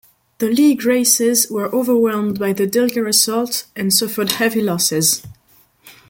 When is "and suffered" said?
3.75-4.31